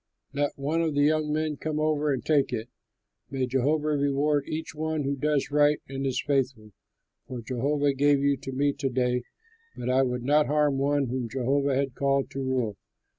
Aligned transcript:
Let 0.33 0.57
one 0.57 0.81
of 0.81 0.95
the 0.95 1.03
young 1.03 1.31
men 1.31 1.57
come 1.57 1.79
over 1.79 2.11
and 2.11 2.25
take 2.25 2.51
it. 2.51 2.69
May 3.29 3.45
Jehovah 3.45 3.89
reward 3.89 4.47
each 4.47 4.73
one 4.73 5.03
who 5.03 5.15
does 5.15 5.51
right 5.51 5.79
and 5.87 6.07
is 6.07 6.19
faithful; 6.25 6.71
for 7.27 7.43
Jehovah 7.43 7.93
gave 7.93 8.19
you 8.19 8.35
to 8.35 8.51
me 8.51 8.73
to 8.73 8.89
day, 8.89 9.21
but 9.77 9.91
I 9.91 10.01
would 10.01 10.23
not 10.23 10.47
harm 10.47 10.79
one 10.79 11.05
whom 11.09 11.29
Jehovah 11.29 11.75
had 11.75 11.93
called 11.93 12.31
to 12.31 12.39
rule. 12.39 12.77